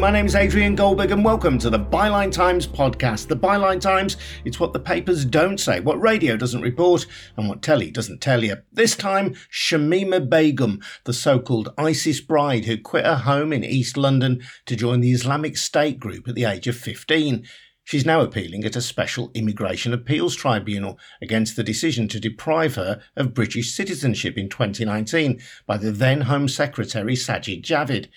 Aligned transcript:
My 0.00 0.10
name 0.10 0.24
is 0.24 0.34
Adrian 0.34 0.76
Goldberg, 0.76 1.10
and 1.10 1.22
welcome 1.22 1.58
to 1.58 1.68
the 1.68 1.78
Byline 1.78 2.32
Times 2.32 2.66
podcast. 2.66 3.28
The 3.28 3.36
Byline 3.36 3.82
Times, 3.82 4.16
it's 4.46 4.58
what 4.58 4.72
the 4.72 4.80
papers 4.80 5.26
don't 5.26 5.60
say, 5.60 5.80
what 5.80 6.00
radio 6.00 6.38
doesn't 6.38 6.62
report, 6.62 7.04
and 7.36 7.50
what 7.50 7.60
telly 7.60 7.90
doesn't 7.90 8.22
tell 8.22 8.42
you. 8.42 8.56
This 8.72 8.96
time, 8.96 9.34
Shamima 9.52 10.26
Begum, 10.26 10.80
the 11.04 11.12
so 11.12 11.38
called 11.38 11.74
ISIS 11.76 12.22
bride 12.22 12.64
who 12.64 12.78
quit 12.78 13.04
her 13.04 13.16
home 13.16 13.52
in 13.52 13.62
East 13.62 13.98
London 13.98 14.40
to 14.64 14.74
join 14.74 15.00
the 15.00 15.12
Islamic 15.12 15.58
State 15.58 16.00
group 16.00 16.26
at 16.26 16.34
the 16.34 16.46
age 16.46 16.66
of 16.66 16.78
15. 16.78 17.46
She's 17.84 18.06
now 18.06 18.22
appealing 18.22 18.64
at 18.64 18.76
a 18.76 18.80
special 18.80 19.30
immigration 19.34 19.92
appeals 19.92 20.34
tribunal 20.34 20.98
against 21.20 21.56
the 21.56 21.62
decision 21.62 22.08
to 22.08 22.18
deprive 22.18 22.76
her 22.76 23.02
of 23.16 23.34
British 23.34 23.74
citizenship 23.74 24.38
in 24.38 24.48
2019 24.48 25.42
by 25.66 25.76
the 25.76 25.92
then 25.92 26.22
Home 26.22 26.48
Secretary 26.48 27.16
Sajid 27.16 27.60
Javid. 27.60 28.08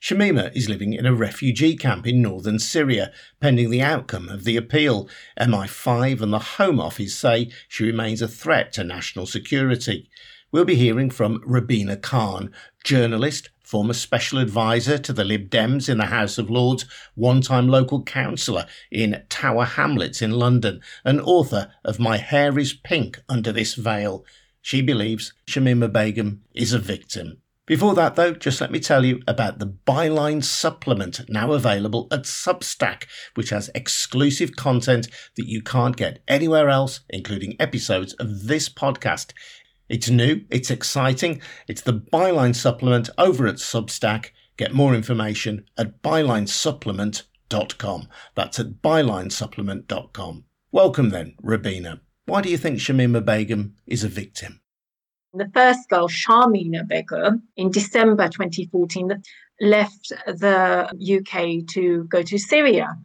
Shamima 0.00 0.50
is 0.56 0.68
living 0.68 0.94
in 0.94 1.04
a 1.04 1.14
refugee 1.14 1.76
camp 1.76 2.06
in 2.06 2.22
northern 2.22 2.58
Syria, 2.58 3.12
pending 3.38 3.68
the 3.68 3.82
outcome 3.82 4.30
of 4.30 4.44
the 4.44 4.56
appeal. 4.56 5.06
MI5 5.38 6.22
and 6.22 6.32
the 6.32 6.38
Home 6.38 6.80
Office 6.80 7.14
say 7.14 7.50
she 7.68 7.84
remains 7.84 8.22
a 8.22 8.28
threat 8.28 8.72
to 8.72 8.84
national 8.84 9.26
security. 9.26 10.08
We'll 10.50 10.64
be 10.64 10.74
hearing 10.74 11.10
from 11.10 11.40
Rabina 11.46 12.00
Khan, 12.00 12.50
journalist, 12.82 13.50
former 13.62 13.92
special 13.92 14.38
advisor 14.38 14.96
to 14.96 15.12
the 15.12 15.22
Lib 15.22 15.50
Dems 15.50 15.88
in 15.88 15.98
the 15.98 16.06
House 16.06 16.38
of 16.38 16.48
Lords, 16.48 16.86
one 17.14 17.42
time 17.42 17.68
local 17.68 18.02
councillor 18.02 18.66
in 18.90 19.22
Tower 19.28 19.66
Hamlets 19.66 20.22
in 20.22 20.30
London, 20.30 20.80
and 21.04 21.20
author 21.20 21.72
of 21.84 22.00
My 22.00 22.16
Hair 22.16 22.58
is 22.58 22.72
Pink 22.72 23.20
Under 23.28 23.52
This 23.52 23.74
Veil. 23.74 24.24
She 24.62 24.80
believes 24.80 25.34
Shamima 25.46 25.92
Begum 25.92 26.40
is 26.54 26.72
a 26.72 26.78
victim. 26.78 27.42
Before 27.70 27.94
that, 27.94 28.16
though, 28.16 28.32
just 28.32 28.60
let 28.60 28.72
me 28.72 28.80
tell 28.80 29.04
you 29.04 29.22
about 29.28 29.60
the 29.60 29.68
Byline 29.68 30.42
supplement 30.42 31.20
now 31.28 31.52
available 31.52 32.08
at 32.10 32.22
Substack, 32.22 33.04
which 33.34 33.50
has 33.50 33.70
exclusive 33.76 34.56
content 34.56 35.06
that 35.36 35.46
you 35.46 35.62
can't 35.62 35.96
get 35.96 36.20
anywhere 36.26 36.68
else, 36.68 36.98
including 37.10 37.54
episodes 37.60 38.12
of 38.14 38.48
this 38.48 38.68
podcast. 38.68 39.34
It's 39.88 40.10
new, 40.10 40.40
it's 40.50 40.72
exciting, 40.72 41.40
it's 41.68 41.82
the 41.82 41.94
Byline 41.94 42.56
supplement 42.56 43.08
over 43.16 43.46
at 43.46 43.58
Substack. 43.58 44.30
Get 44.56 44.74
more 44.74 44.92
information 44.92 45.64
at 45.78 46.02
bylinesupplement.com. 46.02 48.08
That's 48.34 48.58
at 48.58 48.82
bylinesupplement.com. 48.82 50.44
Welcome 50.72 51.10
then, 51.10 51.36
Rabina. 51.40 52.00
Why 52.26 52.42
do 52.42 52.50
you 52.50 52.58
think 52.58 52.80
Shamima 52.80 53.24
Begum 53.24 53.76
is 53.86 54.02
a 54.02 54.08
victim? 54.08 54.59
The 55.32 55.48
first 55.54 55.88
girl, 55.88 56.08
Sharmeena 56.08 56.88
Begum, 56.88 57.44
in 57.56 57.70
December 57.70 58.28
2014, 58.28 59.22
left 59.60 60.08
the 60.26 60.90
UK 60.90 61.72
to 61.72 62.04
go 62.04 62.22
to 62.22 62.36
Syria. 62.36 62.96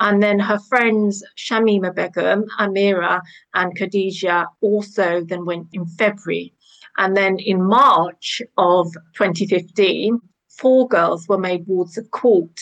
And 0.00 0.20
then 0.20 0.40
her 0.40 0.58
friends 0.58 1.22
Shamima 1.36 1.94
Begum, 1.94 2.46
Amira, 2.58 3.20
and 3.54 3.78
Khadija 3.78 4.46
also 4.60 5.22
then 5.22 5.44
went 5.44 5.68
in 5.72 5.86
February. 5.86 6.52
And 6.96 7.16
then 7.16 7.38
in 7.38 7.62
March 7.62 8.42
of 8.56 8.92
2015, 9.14 10.18
four 10.48 10.88
girls 10.88 11.28
were 11.28 11.38
made 11.38 11.64
wards 11.68 11.96
of 11.96 12.10
court 12.10 12.60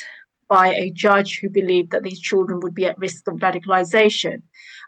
by 0.48 0.75
a 0.75 0.91
judge 0.91 1.39
who 1.41 1.48
believed 1.48 1.91
that 1.92 2.03
these 2.03 2.20
children 2.20 2.61
would 2.61 2.75
be 2.75 2.84
at 2.84 2.98
risk 2.98 3.27
of 3.28 3.36
radicalization. 3.36 4.42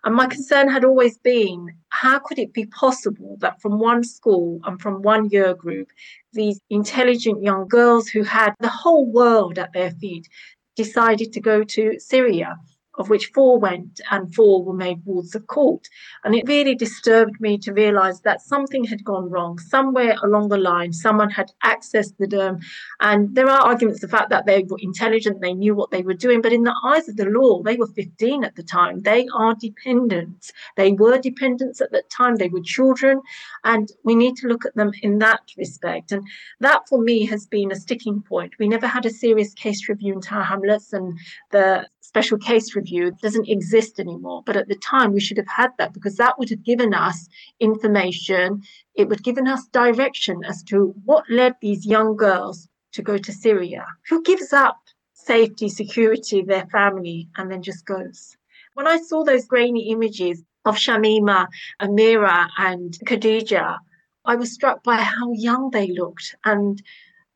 And 0.05 0.15
my 0.15 0.27
concern 0.27 0.69
had 0.69 0.85
always 0.85 1.19
been 1.19 1.75
how 1.89 2.19
could 2.19 2.39
it 2.39 2.53
be 2.53 2.67
possible 2.67 3.37
that 3.41 3.61
from 3.61 3.79
one 3.79 4.05
school 4.05 4.61
and 4.65 4.81
from 4.81 5.03
one 5.03 5.29
year 5.31 5.55
group, 5.55 5.91
these 6.33 6.61
intelligent 6.71 7.43
young 7.43 7.67
girls 7.69 8.09
who 8.09 8.23
had 8.23 8.55
the 8.61 8.69
whole 8.69 9.07
world 9.11 9.59
at 9.59 9.73
their 9.73 9.91
feet 9.91 10.29
decided 10.77 11.33
to 11.33 11.41
go 11.41 11.65
to 11.65 11.99
Syria? 11.99 12.57
Of 12.99 13.09
which 13.09 13.31
four 13.35 13.59
went 13.59 14.01
and 14.11 14.35
four 14.35 14.65
were 14.65 14.75
made 14.75 15.05
wards 15.05 15.35
of 15.35 15.47
court. 15.47 15.89
And 16.25 16.35
it 16.35 16.49
really 16.49 16.75
disturbed 16.75 17.41
me 17.41 17.57
to 17.59 17.73
realize 17.73 18.21
that 18.23 18.43
something 18.43 18.85
had 18.85 19.05
gone 19.05 19.31
wrong. 19.31 19.59
Somewhere 19.59 20.17
along 20.23 20.49
the 20.49 20.59
line, 20.59 20.93
someone 20.93 21.31
had 21.31 21.53
accessed 21.65 22.17
the 22.19 22.27
DERM. 22.27 22.61
And 23.01 23.35
there 23.35 23.49
are 23.49 23.61
arguments 23.61 24.01
the 24.01 24.09
fact 24.09 24.31
that 24.31 24.47
they 24.47 24.65
were 24.65 24.79
intelligent, 24.81 25.41
they 25.41 25.55
knew 25.55 25.75
what 25.75 25.91
they 25.91 26.03
were 26.03 26.15
doing. 26.15 26.43
But 26.43 26.53
in 26.53 26.65
the 26.65 26.75
eyes 26.85 27.09
of 27.09 27.17
the 27.17 27.27
law, 27.27 27.63
they 27.63 27.77
were 27.77 27.87
15 27.87 28.45
at 28.45 28.57
the 28.57 28.63
time. 28.63 29.01
They 29.01 29.27
are 29.35 29.55
dependents. 29.55 30.53
They 30.77 30.93
were 30.93 31.19
dependents 31.19 31.81
at 31.81 31.93
that 31.93 32.11
time. 32.11 32.37
They 32.37 32.49
were 32.49 32.61
children. 32.61 33.21
And 33.65 33.91
we 34.05 34.15
need 34.15 34.37
to 34.37 34.49
look 34.49 34.67
at 34.67 34.75
them 34.75 34.93
in 35.03 35.19
that 35.19 35.43
respect. 35.57 36.13
And 36.13 36.27
that 36.61 36.89
for 36.89 37.01
me 37.01 37.27
has 37.27 37.47
been 37.47 37.71
a 37.71 37.77
sticking 37.77 38.23
point. 38.23 38.55
We 38.59 38.69
never 38.69 38.87
had 38.87 39.07
a 39.07 39.11
serious 39.11 39.55
case 39.55 39.89
review 39.89 40.15
in 40.15 40.21
Tower 40.21 40.43
Hamlets, 40.43 40.93
and 40.93 41.19
the 41.51 41.87
special 42.09 42.39
case 42.39 42.75
review 42.75 43.13
doesn't 43.23 43.49
exist 43.49 44.01
anymore. 44.01 44.43
But 44.47 44.57
at 44.57 44.69
the 44.69 44.77
time, 44.77 45.13
we 45.13 45.21
should 45.21 45.37
have 45.37 45.55
had 45.61 45.73
that 45.77 45.93
because 45.93 46.17
that 46.17 46.39
would 46.39 46.49
have 46.49 46.65
given 46.65 46.95
us 46.95 47.29
information. 47.61 48.63
It 48.95 49.09
would 49.09 49.19
have 49.19 49.25
given 49.31 49.47
us 49.47 49.69
direction 49.69 50.43
as 50.43 50.63
to 50.65 50.95
what 51.05 51.25
led 51.29 51.55
these 51.61 51.85
young 51.85 52.17
girls 52.17 52.67
to 52.93 53.03
go 53.03 53.19
to 53.19 53.33
Syria. 53.33 53.85
Who 54.09 54.23
gives 54.23 54.55
up 54.55 54.79
safety, 55.13 55.69
security, 55.69 56.41
their 56.41 56.67
family, 56.73 57.29
and 57.37 57.51
then 57.51 57.63
just 57.63 57.85
goes? 57.85 58.37
When 58.73 58.87
I 58.87 58.99
saw 58.99 59.23
those 59.23 59.45
grainy 59.45 59.91
images 59.91 60.43
of 60.65 60.77
Shamima, 60.77 61.47
Amira, 61.83 62.49
and 62.57 62.97
Khadija, 63.05 63.77
I 64.25 64.37
was 64.37 64.53
struck 64.53 64.83
by 64.83 64.97
how 64.97 65.33
young 65.33 65.71
they 65.71 65.89
looked 65.89 66.35
and 66.45 66.83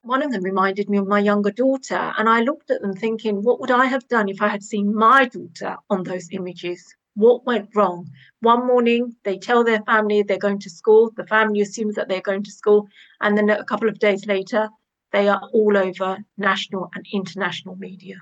one 0.03 0.23
of 0.23 0.33
them 0.33 0.43
reminded 0.43 0.91
me 0.91 0.99
of 0.99 1.07
my 1.07 1.21
younger 1.21 1.51
daughter. 1.51 2.13
And 2.19 2.29
I 2.29 2.41
looked 2.41 2.71
at 2.71 2.83
them 2.83 2.93
thinking, 2.93 3.43
what 3.43 3.61
would 3.61 3.71
I 3.71 3.87
have 3.87 4.07
done 4.09 4.29
if 4.29 4.43
I 4.43 4.49
had 4.49 4.63
seen 4.63 4.95
my 4.95 5.27
daughter 5.27 5.77
on 5.89 6.03
those 6.03 6.29
images? 6.33 6.95
What 7.15 7.47
went 7.47 7.71
wrong? 7.75 8.11
One 8.41 8.67
morning, 8.67 9.15
they 9.25 9.39
tell 9.39 9.65
their 9.65 9.83
family 9.83 10.23
they're 10.23 10.39
going 10.39 10.59
to 10.61 10.71
school. 10.71 11.13
The 11.17 11.27
family 11.27 11.61
assumes 11.61 11.95
that 11.95 12.09
they're 12.09 12.21
going 12.21 12.43
to 12.43 12.51
school. 12.51 12.89
And 13.21 13.37
then 13.37 13.49
a 13.51 13.65
couple 13.65 13.89
of 13.89 13.99
days 13.99 14.27
later, 14.27 14.69
they 15.13 15.29
are 15.29 15.43
all 15.53 15.77
over 15.77 16.19
national 16.37 16.91
and 16.95 17.07
international 17.13 17.77
media. 17.77 18.17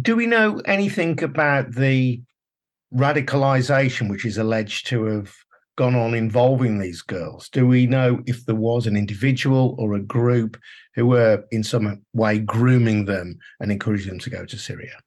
Do 0.00 0.16
we 0.16 0.26
know 0.26 0.60
anything 0.64 1.22
about 1.22 1.72
the 1.72 2.22
radicalization 2.92 4.10
which 4.10 4.24
is 4.24 4.38
alleged 4.38 4.86
to 4.88 5.04
have 5.04 5.34
gone 5.78 5.94
on 5.94 6.12
involving 6.12 6.78
these 6.78 7.02
girls? 7.02 7.48
Do 7.48 7.64
we 7.64 7.86
know 7.86 8.20
if 8.26 8.44
there 8.44 8.56
was 8.56 8.88
an 8.88 8.96
individual 8.96 9.76
or 9.78 9.94
a 9.94 10.00
group 10.00 10.58
who 10.96 11.06
were 11.06 11.44
in 11.52 11.62
some 11.62 12.02
way 12.12 12.40
grooming 12.40 13.04
them 13.04 13.38
and 13.60 13.70
encouraging 13.70 14.08
them 14.08 14.18
to 14.18 14.30
go 14.30 14.44
to 14.44 14.58
Syria? 14.58 14.98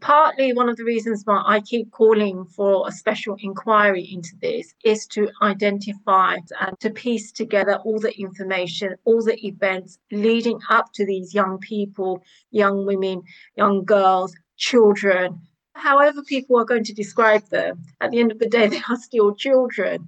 Partly 0.00 0.54
one 0.54 0.70
of 0.70 0.78
the 0.78 0.84
reasons 0.84 1.22
why 1.26 1.42
I 1.46 1.60
keep 1.60 1.90
calling 1.90 2.46
for 2.46 2.88
a 2.88 2.92
special 2.92 3.36
inquiry 3.38 4.08
into 4.10 4.30
this 4.40 4.72
is 4.84 5.06
to 5.08 5.30
identify 5.42 6.36
and 6.60 6.80
to 6.80 6.88
piece 6.88 7.30
together 7.30 7.74
all 7.84 7.98
the 7.98 8.18
information, 8.18 8.96
all 9.04 9.22
the 9.22 9.38
events 9.46 9.98
leading 10.10 10.60
up 10.70 10.94
to 10.94 11.04
these 11.04 11.34
young 11.34 11.58
people, 11.58 12.22
young 12.50 12.86
women, 12.86 13.22
young 13.54 13.84
girls, 13.84 14.34
children 14.56 15.40
however 15.74 16.22
people 16.22 16.58
are 16.58 16.64
going 16.64 16.84
to 16.84 16.94
describe 16.94 17.46
them, 17.48 17.82
at 18.00 18.10
the 18.10 18.20
end 18.20 18.32
of 18.32 18.38
the 18.38 18.48
day, 18.48 18.66
they 18.68 18.80
are 18.88 18.96
still 18.96 19.34
children. 19.34 20.06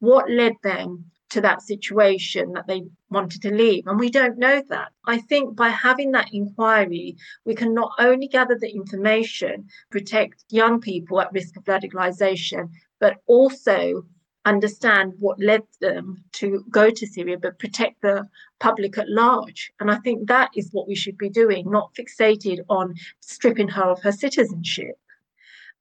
What 0.00 0.30
led 0.30 0.54
them 0.62 1.10
to 1.30 1.40
that 1.40 1.62
situation 1.62 2.52
that 2.52 2.66
they 2.66 2.82
wanted 3.10 3.42
to 3.42 3.54
leave? 3.54 3.86
And 3.86 3.98
we 3.98 4.10
don't 4.10 4.38
know 4.38 4.62
that. 4.68 4.88
I 5.06 5.18
think 5.18 5.56
by 5.56 5.68
having 5.70 6.12
that 6.12 6.28
inquiry, 6.32 7.16
we 7.44 7.54
can 7.54 7.74
not 7.74 7.92
only 7.98 8.28
gather 8.28 8.58
the 8.58 8.70
information, 8.70 9.68
protect 9.90 10.44
young 10.50 10.80
people 10.80 11.20
at 11.20 11.32
risk 11.32 11.56
of 11.56 11.64
radicalization, 11.64 12.68
but 13.00 13.16
also 13.26 14.04
understand 14.44 15.14
what 15.18 15.40
led 15.40 15.62
them 15.80 16.22
to 16.32 16.64
go 16.70 16.90
to 16.90 17.06
Syria, 17.06 17.38
but 17.38 17.58
protect 17.58 18.02
the 18.02 18.28
public 18.60 18.98
at 18.98 19.08
large. 19.08 19.72
And 19.80 19.90
I 19.90 19.96
think 19.96 20.28
that 20.28 20.50
is 20.54 20.68
what 20.72 20.86
we 20.86 20.94
should 20.94 21.16
be 21.16 21.30
doing, 21.30 21.70
not 21.70 21.94
fixated 21.94 22.58
on 22.68 22.94
stripping 23.20 23.68
her 23.68 23.84
of 23.84 24.02
her 24.02 24.12
citizenship. 24.12 24.96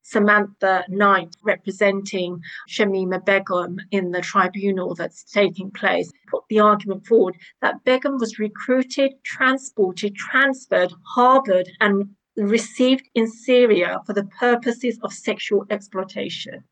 Samantha 0.03 0.83
Knight 0.89 1.35
representing 1.43 2.41
Shamima 2.69 3.23
Begum 3.25 3.79
in 3.91 4.11
the 4.11 4.21
tribunal 4.21 4.93
that's 4.95 5.23
taking 5.23 5.71
place 5.71 6.11
put 6.27 6.43
the 6.49 6.59
argument 6.59 7.07
forward 7.07 7.35
that 7.61 7.83
Begum 7.83 8.17
was 8.19 8.37
recruited, 8.37 9.13
transported, 9.23 10.15
transferred, 10.15 10.93
harbored, 11.15 11.69
and 11.79 12.09
received 12.35 13.07
in 13.15 13.27
Syria 13.27 14.01
for 14.05 14.13
the 14.13 14.25
purposes 14.39 14.99
of 15.03 15.13
sexual 15.13 15.65
exploitation. 15.69 16.63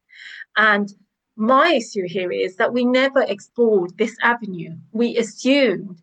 And 0.57 0.89
my 1.35 1.73
issue 1.75 2.07
here 2.07 2.31
is 2.31 2.57
that 2.57 2.73
we 2.73 2.85
never 2.85 3.21
explored 3.21 3.97
this 3.97 4.15
avenue. 4.21 4.75
We 4.91 5.17
assumed 5.17 6.01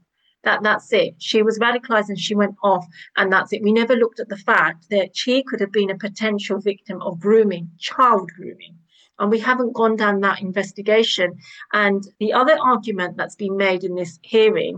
that 0.49 0.63
that's 0.63 0.91
it. 0.93 1.15
She 1.19 1.41
was 1.43 1.59
radicalized 1.59 2.09
and 2.09 2.19
she 2.27 2.35
went 2.43 2.57
off, 2.63 2.87
and 3.19 3.31
that's 3.33 3.53
it. 3.53 3.63
We 3.63 3.73
never 3.81 3.95
looked 3.95 4.21
at 4.21 4.31
the 4.31 4.45
fact 4.53 4.81
that 4.95 5.11
she 5.23 5.43
could 5.43 5.61
have 5.61 5.75
been 5.79 5.91
a 5.91 6.05
potential 6.07 6.59
victim 6.73 6.99
of 7.03 7.21
grooming, 7.27 7.71
child 7.79 8.31
grooming. 8.37 8.75
And 9.21 9.31
we 9.31 9.41
haven't 9.41 9.75
gone 9.81 9.97
down 9.97 10.21
that 10.21 10.41
investigation. 10.41 11.29
And 11.73 12.01
the 12.19 12.33
other 12.41 12.57
argument 12.75 13.17
that's 13.17 13.35
been 13.45 13.57
made 13.57 13.83
in 13.85 13.95
this 13.95 14.19
hearing 14.23 14.75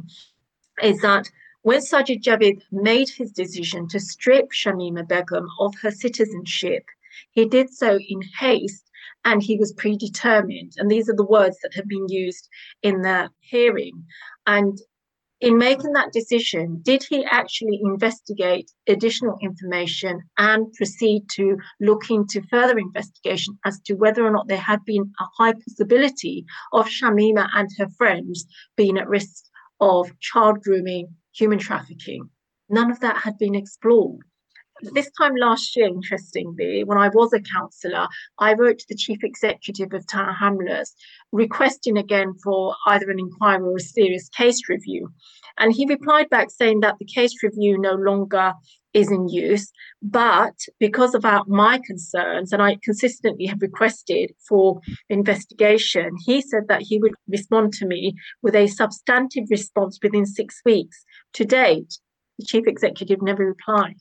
is 0.82 0.98
that 1.02 1.26
When 1.62 1.80
Sajid 1.80 2.22
Javid 2.22 2.62
made 2.72 3.10
his 3.10 3.32
decision 3.32 3.86
to 3.88 4.00
strip 4.00 4.50
Shamima 4.50 5.06
Begum 5.06 5.46
of 5.58 5.74
her 5.82 5.90
citizenship, 5.90 6.84
he 7.32 7.44
did 7.44 7.68
so 7.70 7.98
in 7.98 8.22
haste 8.38 8.90
and 9.26 9.42
he 9.42 9.58
was 9.58 9.74
predetermined. 9.74 10.72
And 10.78 10.90
these 10.90 11.10
are 11.10 11.14
the 11.14 11.22
words 11.22 11.58
that 11.62 11.74
have 11.74 11.86
been 11.86 12.08
used 12.08 12.48
in 12.82 13.02
the 13.02 13.28
hearing. 13.40 14.06
And 14.46 14.78
in 15.40 15.56
making 15.56 15.92
that 15.92 16.12
decision, 16.12 16.80
did 16.82 17.02
he 17.02 17.24
actually 17.24 17.80
investigate 17.82 18.70
additional 18.86 19.38
information 19.40 20.22
and 20.36 20.72
proceed 20.74 21.22
to 21.30 21.56
look 21.80 22.10
into 22.10 22.42
further 22.50 22.78
investigation 22.78 23.58
as 23.64 23.80
to 23.86 23.94
whether 23.94 24.24
or 24.24 24.30
not 24.30 24.48
there 24.48 24.58
had 24.58 24.84
been 24.84 25.10
a 25.18 25.24
high 25.38 25.54
possibility 25.54 26.44
of 26.72 26.88
Shamima 26.88 27.48
and 27.54 27.68
her 27.78 27.88
friends 27.96 28.44
being 28.76 28.98
at 28.98 29.08
risk 29.08 29.44
of 29.80 30.10
child 30.20 30.60
grooming, 30.62 31.08
human 31.32 31.58
trafficking? 31.58 32.28
None 32.68 32.90
of 32.90 33.00
that 33.00 33.16
had 33.16 33.38
been 33.38 33.54
explored. 33.54 34.20
This 34.82 35.10
time 35.20 35.34
last 35.36 35.76
year, 35.76 35.86
interestingly, 35.86 36.84
when 36.84 36.96
I 36.96 37.08
was 37.08 37.32
a 37.34 37.40
councillor, 37.40 38.08
I 38.38 38.54
wrote 38.54 38.78
to 38.78 38.86
the 38.88 38.96
chief 38.96 39.18
executive 39.22 39.92
of 39.92 40.06
Tower 40.06 40.32
Hamlets 40.32 40.94
requesting 41.32 41.98
again 41.98 42.32
for 42.42 42.74
either 42.86 43.10
an 43.10 43.18
inquiry 43.18 43.62
or 43.62 43.76
a 43.76 43.80
serious 43.80 44.30
case 44.30 44.68
review. 44.70 45.10
And 45.58 45.74
he 45.74 45.86
replied 45.86 46.30
back 46.30 46.50
saying 46.50 46.80
that 46.80 46.96
the 46.98 47.04
case 47.04 47.34
review 47.42 47.78
no 47.78 47.92
longer 47.92 48.54
is 48.94 49.12
in 49.12 49.28
use, 49.28 49.70
but 50.02 50.54
because 50.78 51.14
of 51.14 51.24
our, 51.26 51.44
my 51.46 51.78
concerns, 51.84 52.50
and 52.50 52.62
I 52.62 52.78
consistently 52.82 53.46
have 53.46 53.60
requested 53.60 54.32
for 54.48 54.80
investigation, 55.10 56.10
he 56.24 56.40
said 56.40 56.68
that 56.68 56.82
he 56.82 56.98
would 56.98 57.14
respond 57.28 57.74
to 57.74 57.86
me 57.86 58.14
with 58.42 58.56
a 58.56 58.66
substantive 58.66 59.44
response 59.50 59.98
within 60.02 60.24
six 60.24 60.60
weeks. 60.64 61.04
To 61.34 61.44
date, 61.44 61.98
the 62.38 62.46
chief 62.46 62.66
executive 62.66 63.20
never 63.20 63.44
replied. 63.44 64.00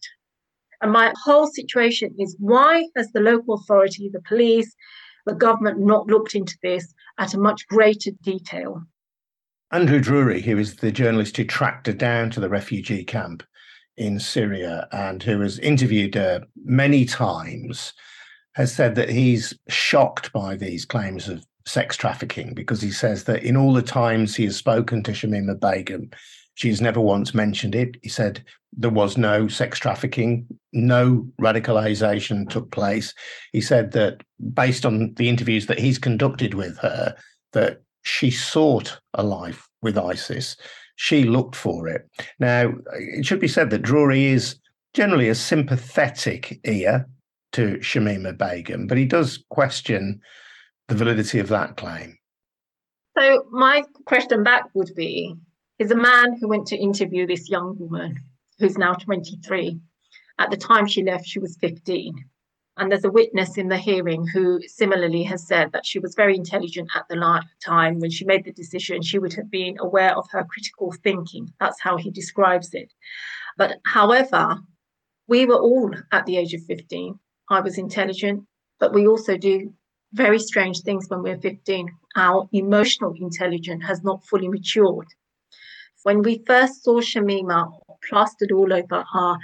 And 0.82 0.92
my 0.92 1.14
whole 1.24 1.48
situation 1.48 2.16
is 2.18 2.36
why 2.40 2.86
has 2.96 3.12
the 3.12 3.20
local 3.20 3.56
authority, 3.56 4.10
the 4.12 4.22
police, 4.22 4.74
the 5.26 5.36
government 5.36 5.80
not 5.80 6.08
looked 6.08 6.36
into 6.36 6.58
this 6.64 6.94
at 7.18 7.34
a 7.34 7.40
much 7.40 7.68
greater 7.68 8.12
detail? 8.22 8.84
Andrew 9.72 10.00
Drury, 10.00 10.42
who 10.42 10.58
is 10.58 10.78
the 10.78 10.92
journalist 10.92 11.38
who 11.38 11.44
tracked 11.44 11.88
her 11.88 11.94
down 11.94 12.32
to 12.32 12.40
the 12.40 12.50
refugee 12.50 13.04
camp 13.04 13.44
in 13.98 14.20
Syria 14.20 14.88
and 14.92 15.22
who 15.22 15.42
has 15.42 15.60
interviewed 15.60 16.16
her 16.16 16.44
many 16.64 17.06
times, 17.06 17.94
has 18.56 18.74
said 18.74 18.96
that 18.96 19.10
he's 19.10 19.54
shocked 19.68 20.32
by 20.34 20.56
these 20.56 20.86
claims 20.86 21.30
of 21.30 21.46
sex 21.66 21.96
trafficking 21.96 22.54
because 22.54 22.82
he 22.82 22.92
says 22.92 23.26
that 23.26 23.44
in 23.44 23.56
all 23.56 23.74
the 23.74 23.82
times 23.82 24.36
he 24.36 24.46
has 24.46 24.56
spoken 24.56 25.04
to 25.04 25.12
Shamima 25.12 25.60
Begum, 25.60 26.10
she's 26.56 26.82
never 26.82 27.00
once 27.00 27.34
mentioned 27.34 27.76
it. 27.76 27.98
He 28.02 28.10
said 28.10 28.44
there 28.74 28.90
was 28.90 29.18
no 29.18 29.48
sex 29.48 29.80
trafficking, 29.80 30.48
no 30.74 31.28
radicalization 31.42 32.50
took 32.50 32.72
place. 32.72 33.14
He 33.52 33.62
said 33.62 33.92
that 33.92 34.22
based 34.54 34.86
on 34.86 35.14
the 35.16 35.30
interviews 35.30 35.66
that 35.68 35.80
he's 35.80 35.98
conducted 35.98 36.54
with 36.54 36.78
her, 36.80 37.16
that 37.54 37.82
she 38.04 38.32
sought 38.32 39.00
a 39.14 39.24
life 39.24 39.68
with 39.82 39.98
ISIS. 39.98 40.56
She 40.96 41.24
looked 41.24 41.56
for 41.56 41.88
it. 41.88 42.08
Now, 42.40 42.74
it 42.94 43.26
should 43.26 43.40
be 43.40 43.48
said 43.48 43.70
that 43.70 43.82
Drury 43.82 44.26
is 44.26 44.60
generally 44.94 45.30
a 45.30 45.36
sympathetic 45.36 46.60
ear 46.66 47.08
to 47.54 47.78
Shamima 47.78 48.38
Begum, 48.38 48.88
but 48.88 48.98
he 48.98 49.06
does 49.06 49.44
question 49.50 50.22
the 50.88 50.96
validity 50.96 51.40
of 51.40 51.48
that 51.50 51.78
claim. 51.78 52.18
So, 53.18 53.46
my 53.52 53.84
question 54.06 54.44
back 54.44 54.64
would 54.74 54.94
be 54.96 55.36
is 55.80 55.92
a 55.92 55.96
man 55.96 56.38
who 56.40 56.48
went 56.48 56.68
to 56.68 56.78
interview 56.78 57.26
this 57.26 57.50
young 57.50 57.76
woman 57.80 58.16
who's 58.60 58.78
now 58.78 58.94
23. 58.94 59.80
At 60.38 60.52
the 60.52 60.58
time 60.58 60.88
she 60.88 61.04
left, 61.04 61.26
she 61.26 61.40
was 61.40 61.58
15. 61.58 62.26
And 62.78 62.90
there's 62.90 63.04
a 63.04 63.12
witness 63.12 63.58
in 63.58 63.68
the 63.68 63.78
hearing 63.78 64.26
who 64.26 64.62
similarly 64.68 65.24
has 65.24 65.46
said 65.46 65.74
that 65.74 65.86
she 65.86 66.00
was 66.00 66.16
very 66.16 66.36
intelligent 66.36 66.90
at 66.96 67.06
the 67.10 67.44
time 67.64 68.00
when 68.00 68.10
she 68.10 68.24
made 68.24 68.46
the 68.46 68.54
decision. 68.54 69.02
She 69.02 69.20
would 69.20 69.34
have 69.34 69.52
been 69.52 69.76
aware 69.80 70.16
of 70.16 70.30
her 70.32 70.46
critical 70.46 70.94
thinking. 71.04 71.52
That's 71.60 71.82
how 71.82 71.98
he 71.98 72.10
describes 72.10 72.74
it. 72.74 72.94
But 73.58 73.80
however, 73.86 74.60
we 75.28 75.46
were 75.46 75.60
all 75.60 75.94
at 76.14 76.26
the 76.26 76.38
age 76.38 76.54
of 76.54 76.64
15. 76.68 77.20
I 77.50 77.60
was 77.60 77.78
intelligent, 77.78 78.46
but 78.80 78.94
we 78.94 79.08
also 79.08 79.36
do 79.36 79.74
very 80.14 80.40
strange 80.40 80.82
things 80.82 81.10
when 81.10 81.22
we're 81.22 81.38
15. 81.38 81.90
Our 82.16 82.48
emotional 82.54 83.14
intelligence 83.18 83.84
has 83.86 84.04
not 84.04 84.26
fully 84.26 84.48
matured. 84.48 85.08
When 86.04 86.22
we 86.22 86.44
first 86.48 86.84
saw 86.84 87.02
Shamima 87.02 87.72
plastered 88.08 88.52
all 88.52 88.72
over 88.74 89.04
our 89.14 89.40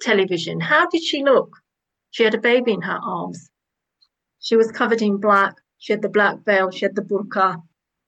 television, 0.00 0.60
how 0.60 0.88
did 0.88 1.02
she 1.02 1.22
look? 1.22 1.56
She 2.10 2.24
had 2.24 2.34
a 2.34 2.38
baby 2.38 2.72
in 2.72 2.82
her 2.82 2.98
arms. 3.02 3.50
She 4.40 4.56
was 4.56 4.72
covered 4.72 5.02
in 5.02 5.18
black. 5.18 5.54
She 5.78 5.92
had 5.92 6.02
the 6.02 6.08
black 6.08 6.44
veil. 6.44 6.70
She 6.70 6.84
had 6.84 6.96
the 6.96 7.02
burqa. 7.02 7.62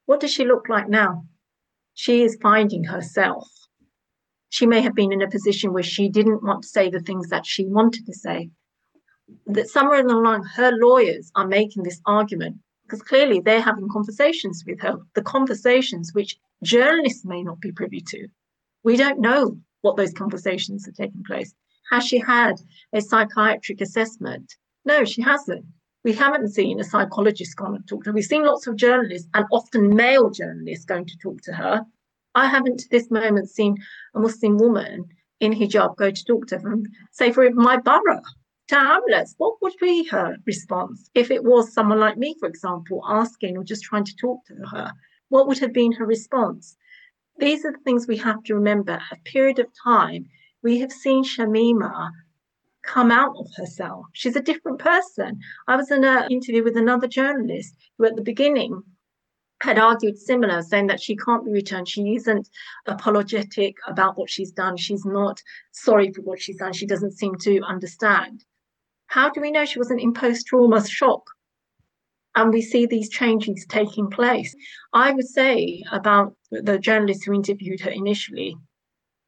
What 0.07 0.21
does 0.21 0.33
she 0.33 0.45
look 0.45 0.69
like 0.69 0.89
now? 0.89 1.25
She 1.95 2.23
is 2.23 2.39
finding 2.43 2.85
herself. 2.85 3.49
She 4.49 4.67
may 4.67 4.81
have 4.81 4.95
been 4.95 5.13
in 5.13 5.23
a 5.23 5.31
position 5.31 5.73
where 5.73 5.83
she 5.83 6.09
didn't 6.09 6.43
want 6.43 6.63
to 6.63 6.69
say 6.69 6.91
the 6.91 7.01
things 7.01 7.29
that 7.29 7.47
she 7.47 7.67
wanted 7.67 8.07
to 8.07 8.15
say. 8.15 8.51
That 9.47 9.69
somewhere 9.69 10.01
along 10.01 10.23
the 10.23 10.29
line, 10.29 10.43
her 10.57 10.73
lawyers 10.73 11.31
are 11.35 11.47
making 11.47 11.85
this 11.85 12.01
argument 12.07 12.57
because 12.83 13.03
clearly 13.03 13.41
they're 13.41 13.63
having 13.63 13.89
conversations 13.89 14.65
with 14.67 14.81
her, 14.81 14.97
the 15.15 15.23
conversations 15.23 16.11
which 16.13 16.37
journalists 16.63 17.25
may 17.25 17.43
not 17.43 17.61
be 17.61 17.73
privy 17.73 18.03
to. 18.09 18.29
We 18.83 18.97
don't 18.97 19.21
know 19.21 19.59
what 19.83 19.97
those 19.97 20.13
conversations 20.13 20.89
are 20.89 20.93
taking 20.93 21.23
place. 21.25 21.55
Has 21.91 22.05
she 22.05 22.19
had 22.19 22.55
a 22.93 23.01
psychiatric 23.01 23.81
assessment? 23.81 24.57
No, 24.85 25.05
she 25.05 25.23
hasn't. 25.23 25.65
We 26.05 26.13
haven't 26.13 26.49
seen 26.49 26.81
a 26.81 26.85
psychologist 26.85 27.57
come 27.57 27.75
and 27.75 27.87
talk 27.87 28.05
to 28.05 28.11
her. 28.11 28.15
We've 28.15 28.25
seen 28.25 28.45
lots 28.45 28.67
of 28.67 28.77
journalists 28.77 29.29
and 29.35 29.45
often 29.53 29.95
male 29.95 30.31
journalists 30.31 30.85
going 30.85 31.07
to 31.07 31.19
talk 31.23 31.41
to 31.43 31.53
her. 31.53 31.85
I 32.35 32.49
haven't 32.49 32.81
to 32.81 32.89
this 32.91 33.11
moment 33.11 33.51
seen 33.51 33.77
a 34.15 34.19
Muslim 34.19 34.57
woman 34.57 35.05
in 35.39 35.53
hijab 35.53 35.97
go 35.97 36.11
to 36.11 36.25
talk 36.25 36.47
to 36.47 36.59
her 36.59 36.77
say, 37.11 37.31
for 37.31 37.49
my 37.51 37.77
borough, 37.77 38.23
Tower 38.69 38.85
Hamlets, 38.87 39.35
what 39.39 39.61
would 39.61 39.75
be 39.81 40.05
her 40.09 40.37
response 40.47 41.11
if 41.15 41.31
it 41.31 41.45
was 41.45 41.75
someone 41.75 42.01
like 42.01 42.17
me, 42.17 42.35
for 42.41 42.49
example, 42.49 43.03
asking 43.07 43.59
or 43.59 43.65
just 43.65 43.83
trying 43.83 44.05
to 44.05 44.17
talk 44.17 44.45
to 44.47 44.55
her? 44.71 44.93
What 45.29 45.47
would 45.47 45.59
have 45.59 45.73
been 45.73 45.93
her 45.93 46.07
response? 46.07 46.77
These 47.39 47.65
are 47.65 47.73
the 47.73 47.79
things 47.79 48.07
we 48.07 48.19
have 48.19 48.43
to 48.45 48.55
remember. 48.55 49.01
A 49.11 49.17
period 49.25 49.59
of 49.59 49.67
time, 49.85 50.29
we 50.63 50.79
have 50.79 50.93
seen 50.93 51.25
Shamima 51.25 52.11
come 52.83 53.11
out 53.11 53.35
of 53.37 53.49
herself. 53.57 54.07
She's 54.13 54.37
a 54.37 54.43
different 54.43 54.79
person. 54.79 55.41
I 55.67 55.77
was 55.77 55.91
in 55.91 56.05
an 56.05 56.31
interview 56.31 56.63
with 56.63 56.77
another 56.77 57.09
journalist 57.09 57.75
who, 57.97 58.05
at 58.05 58.17
the 58.17 58.23
beginning, 58.23 58.83
had 59.61 59.79
argued 59.79 60.19
similar, 60.19 60.61
saying 60.63 60.89
that 60.89 61.01
she 61.01 61.17
can't 61.17 61.45
be 61.45 61.53
returned. 61.53 61.89
She 61.89 62.17
isn't 62.17 62.49
apologetic 62.87 63.77
about 63.87 64.19
what 64.19 64.29
she's 64.29 64.51
done. 64.51 64.77
She's 64.77 65.05
not 65.05 65.41
sorry 65.71 66.13
for 66.13 66.23
what 66.23 66.41
she's 66.41 66.57
done. 66.57 66.73
She 66.73 66.87
doesn't 66.87 67.13
seem 67.13 67.37
to 67.43 67.61
understand. 67.63 68.45
How 69.07 69.31
do 69.31 69.41
we 69.41 69.53
know 69.53 69.65
she 69.65 69.79
wasn't 69.79 70.01
in 70.01 70.15
post 70.15 70.47
trauma 70.47 70.87
shock? 70.87 71.23
And 72.35 72.53
we 72.53 72.63
see 72.63 72.87
these 72.87 73.11
changes 73.11 73.67
taking 73.69 74.09
place. 74.11 74.55
I 74.93 75.13
would 75.13 75.29
say 75.29 75.83
about 75.93 76.35
the 76.51 76.79
journalist 76.79 77.25
who 77.25 77.35
interviewed 77.35 77.81
her 77.81 77.91
initially 77.91 78.57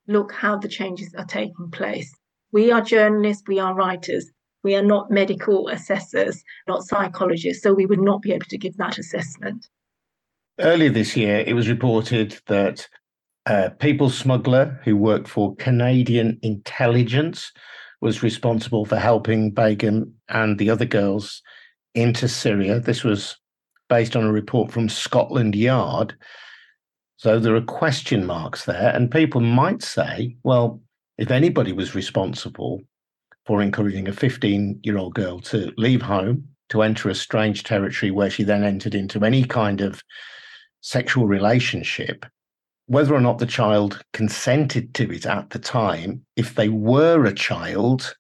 look 0.06 0.32
how 0.32 0.56
the 0.56 0.68
changes 0.68 1.14
are 1.16 1.25
taking 1.25 1.70
place. 1.70 2.12
We 2.52 2.70
are 2.70 2.80
journalists, 2.80 3.44
we 3.46 3.58
are 3.58 3.75
writers, 3.75 4.30
we 4.62 4.75
are 4.75 4.82
not 4.82 5.11
medical 5.11 5.68
assessors, 5.68 6.42
not 6.68 6.84
psychologists, 6.84 7.62
so 7.62 7.75
we 7.75 7.87
would 7.87 8.00
not 8.00 8.23
be 8.23 8.32
able 8.32 8.46
to 8.49 8.58
give 8.58 8.76
that 8.76 8.99
assessment. 8.99 9.66
Earlier 10.58 10.90
this 10.90 11.16
year, 11.16 11.42
it 11.46 11.54
was 11.54 11.68
reported 11.68 12.38
that 12.46 12.88
a 13.46 13.70
people 13.70 14.08
smuggler 14.08 14.80
who 14.84 14.96
worked 14.96 15.28
for 15.28 15.56
Canadian 15.56 16.38
intelligence 16.42 17.52
was 18.00 18.23
responsible 18.23 18.84
for 18.84 18.96
helping 18.96 19.50
Begum 19.50 20.14
and 20.28 20.58
the 20.58 20.70
other 20.70 20.84
girls 20.84 21.42
into 21.94 22.28
Syria. 22.28 22.80
This 22.80 23.04
was 23.04 23.36
based 23.88 24.16
on 24.16 24.24
a 24.24 24.32
report 24.32 24.72
from 24.72 24.88
Scotland 24.88 25.54
Yard. 25.54 26.14
So 27.16 27.38
there 27.38 27.54
are 27.54 27.60
question 27.60 28.26
marks 28.26 28.64
there. 28.64 28.94
And 28.94 29.10
people 29.10 29.40
might 29.40 29.82
say, 29.82 30.36
well, 30.42 30.80
if 31.18 31.30
anybody 31.30 31.72
was 31.72 31.94
responsible 31.94 32.82
for 33.46 33.62
encouraging 33.62 34.08
a 34.08 34.12
15 34.12 34.80
year 34.82 34.98
old 34.98 35.14
girl 35.14 35.38
to 35.40 35.72
leave 35.76 36.02
home, 36.02 36.48
to 36.70 36.82
enter 36.82 37.08
a 37.08 37.14
strange 37.14 37.62
territory 37.62 38.10
where 38.10 38.30
she 38.30 38.42
then 38.42 38.64
entered 38.64 38.94
into 38.94 39.24
any 39.24 39.44
kind 39.44 39.80
of 39.80 40.02
sexual 40.80 41.26
relationship, 41.26 42.26
whether 42.86 43.14
or 43.14 43.20
not 43.20 43.38
the 43.38 43.46
child 43.46 44.02
consented 44.12 44.94
to 44.94 45.10
it 45.10 45.26
at 45.26 45.50
the 45.50 45.58
time, 45.58 46.24
if 46.36 46.54
they 46.54 46.68
were 46.68 47.24
a 47.24 47.34
child 47.34 48.14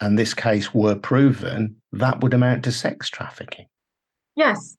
and 0.00 0.18
this 0.18 0.34
case 0.34 0.74
were 0.74 0.96
proven, 0.96 1.76
that 1.98 2.20
would 2.20 2.34
amount 2.34 2.64
to 2.64 2.72
sex 2.72 3.08
trafficking. 3.08 3.66
Yes, 4.36 4.76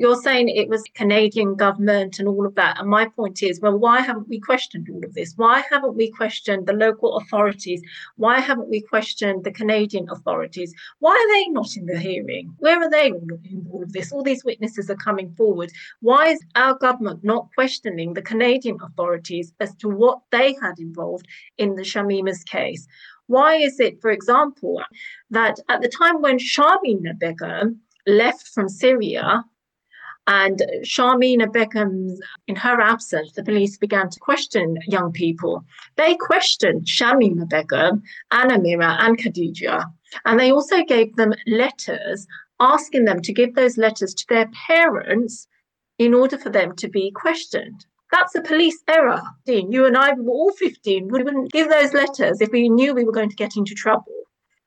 You're 0.00 0.16
saying 0.16 0.48
it 0.48 0.70
was 0.70 0.82
Canadian 0.94 1.56
government 1.56 2.18
and 2.18 2.26
all 2.26 2.46
of 2.46 2.54
that. 2.54 2.80
And 2.80 2.88
my 2.88 3.06
point 3.06 3.42
is, 3.42 3.60
well, 3.60 3.76
why 3.78 4.00
haven't 4.00 4.30
we 4.30 4.40
questioned 4.40 4.88
all 4.90 5.04
of 5.04 5.12
this? 5.12 5.34
Why 5.36 5.62
haven't 5.68 5.94
we 5.94 6.10
questioned 6.10 6.66
the 6.66 6.72
local 6.72 7.18
authorities? 7.18 7.82
Why 8.16 8.40
haven't 8.40 8.70
we 8.70 8.80
questioned 8.80 9.44
the 9.44 9.50
Canadian 9.50 10.08
authorities? 10.08 10.72
Why 11.00 11.12
are 11.12 11.32
they 11.34 11.48
not 11.48 11.76
in 11.76 11.84
the 11.84 11.98
hearing? 11.98 12.54
Where 12.60 12.80
are 12.80 12.88
they 12.88 13.08
in 13.08 13.66
all 13.70 13.82
of 13.82 13.92
this? 13.92 14.10
All 14.10 14.22
these 14.22 14.42
witnesses 14.42 14.88
are 14.88 14.96
coming 14.96 15.34
forward. 15.34 15.70
Why 16.00 16.28
is 16.28 16.42
our 16.54 16.78
government 16.78 17.22
not 17.22 17.50
questioning 17.54 18.14
the 18.14 18.22
Canadian 18.22 18.78
authorities 18.82 19.52
as 19.60 19.74
to 19.76 19.90
what 19.90 20.20
they 20.32 20.56
had 20.62 20.78
involved 20.78 21.28
in 21.58 21.74
the 21.74 21.82
Shamima's 21.82 22.42
case? 22.42 22.88
Why 23.30 23.54
is 23.54 23.78
it, 23.78 24.00
for 24.00 24.10
example, 24.10 24.82
that 25.30 25.60
at 25.68 25.82
the 25.82 25.88
time 25.88 26.20
when 26.20 26.40
Shamima 26.40 27.16
Begum 27.16 27.80
left 28.04 28.48
from 28.48 28.68
Syria 28.68 29.44
and 30.26 30.60
Shamima 30.82 31.52
Begum, 31.52 32.18
in 32.48 32.56
her 32.56 32.80
absence, 32.80 33.30
the 33.30 33.44
police 33.44 33.78
began 33.78 34.10
to 34.10 34.18
question 34.18 34.78
young 34.88 35.12
people. 35.12 35.64
They 35.94 36.16
questioned 36.16 36.86
Shamima 36.86 37.48
Begum, 37.48 38.02
Anamira, 38.32 38.96
and 38.98 39.16
Khadija. 39.16 39.84
And 40.24 40.40
they 40.40 40.50
also 40.50 40.82
gave 40.82 41.14
them 41.14 41.32
letters 41.46 42.26
asking 42.58 43.04
them 43.04 43.22
to 43.22 43.32
give 43.32 43.54
those 43.54 43.78
letters 43.78 44.12
to 44.14 44.24
their 44.28 44.48
parents 44.66 45.46
in 45.98 46.14
order 46.14 46.36
for 46.36 46.50
them 46.50 46.74
to 46.74 46.88
be 46.88 47.12
questioned. 47.12 47.86
That's 48.10 48.34
a 48.34 48.42
police 48.42 48.82
error. 48.88 49.22
Dean. 49.46 49.70
You 49.70 49.86
and 49.86 49.96
I 49.96 50.12
were 50.14 50.30
all 50.30 50.52
15. 50.52 51.08
We 51.08 51.22
wouldn't 51.22 51.52
give 51.52 51.68
those 51.68 51.94
letters 51.94 52.40
if 52.40 52.50
we 52.50 52.68
knew 52.68 52.94
we 52.94 53.04
were 53.04 53.12
going 53.12 53.30
to 53.30 53.36
get 53.36 53.56
into 53.56 53.74
trouble. 53.74 54.14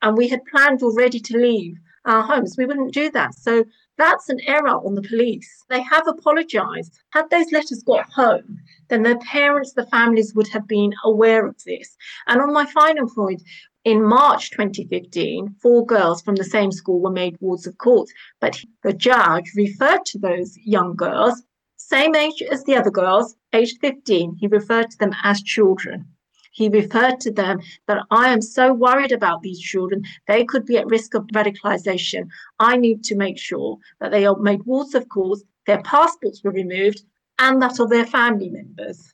And 0.02 0.16
we 0.16 0.28
had 0.28 0.44
planned 0.50 0.82
already 0.82 1.20
to 1.20 1.38
leave 1.38 1.76
our 2.04 2.22
homes. 2.22 2.56
We 2.58 2.66
wouldn't 2.66 2.92
do 2.92 3.10
that. 3.10 3.34
So 3.34 3.64
that's 3.96 4.28
an 4.28 4.40
error 4.46 4.68
on 4.68 4.94
the 4.94 5.02
police. 5.02 5.64
They 5.68 5.82
have 5.82 6.06
apologized. 6.06 6.98
Had 7.10 7.30
those 7.30 7.52
letters 7.52 7.82
got 7.86 8.10
home, 8.10 8.58
then 8.88 9.02
their 9.02 9.18
parents, 9.18 9.72
the 9.72 9.86
families 9.86 10.34
would 10.34 10.48
have 10.48 10.66
been 10.66 10.92
aware 11.04 11.46
of 11.46 11.56
this. 11.64 11.96
And 12.26 12.40
on 12.40 12.52
my 12.52 12.66
final 12.66 13.08
point, 13.08 13.42
in 13.84 14.02
March 14.02 14.50
2015, 14.50 15.56
four 15.60 15.84
girls 15.84 16.22
from 16.22 16.36
the 16.36 16.44
same 16.44 16.72
school 16.72 17.00
were 17.00 17.10
made 17.10 17.36
wards 17.40 17.66
of 17.66 17.76
court, 17.78 18.08
but 18.40 18.60
the 18.82 18.94
judge 18.94 19.52
referred 19.54 20.04
to 20.06 20.18
those 20.18 20.56
young 20.64 20.96
girls, 20.96 21.42
same 21.86 22.14
age 22.14 22.42
as 22.50 22.64
the 22.64 22.76
other 22.76 22.90
girls, 22.90 23.36
aged 23.52 23.78
15, 23.82 24.36
he 24.40 24.46
referred 24.46 24.90
to 24.90 24.98
them 24.98 25.14
as 25.22 25.42
children. 25.42 26.06
He 26.52 26.70
referred 26.70 27.20
to 27.20 27.30
them 27.30 27.60
that 27.88 28.04
I 28.10 28.30
am 28.30 28.40
so 28.40 28.72
worried 28.72 29.12
about 29.12 29.42
these 29.42 29.60
children. 29.60 30.02
They 30.26 30.46
could 30.46 30.64
be 30.64 30.78
at 30.78 30.86
risk 30.86 31.14
of 31.14 31.26
radicalization. 31.34 32.28
I 32.58 32.78
need 32.78 33.04
to 33.04 33.16
make 33.16 33.38
sure 33.38 33.76
that 34.00 34.12
they 34.12 34.24
are 34.24 34.36
made 34.38 34.64
wards 34.64 34.94
of 34.94 35.10
course, 35.10 35.42
their 35.66 35.82
passports 35.82 36.42
were 36.42 36.52
removed, 36.52 37.02
and 37.38 37.60
that 37.60 37.78
of 37.78 37.90
their 37.90 38.06
family 38.06 38.48
members. 38.48 39.12